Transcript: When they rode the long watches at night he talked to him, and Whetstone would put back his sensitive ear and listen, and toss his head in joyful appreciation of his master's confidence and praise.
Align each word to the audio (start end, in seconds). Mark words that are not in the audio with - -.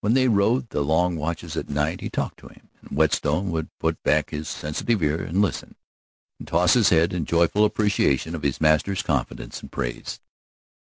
When 0.00 0.14
they 0.14 0.26
rode 0.26 0.70
the 0.70 0.80
long 0.80 1.16
watches 1.16 1.54
at 1.54 1.68
night 1.68 2.00
he 2.00 2.08
talked 2.08 2.38
to 2.38 2.48
him, 2.48 2.70
and 2.80 2.96
Whetstone 2.96 3.50
would 3.50 3.68
put 3.78 4.02
back 4.02 4.30
his 4.30 4.48
sensitive 4.48 5.02
ear 5.02 5.22
and 5.22 5.42
listen, 5.42 5.76
and 6.38 6.48
toss 6.48 6.72
his 6.72 6.88
head 6.88 7.12
in 7.12 7.26
joyful 7.26 7.66
appreciation 7.66 8.34
of 8.34 8.42
his 8.42 8.58
master's 8.58 9.02
confidence 9.02 9.60
and 9.60 9.70
praise. 9.70 10.18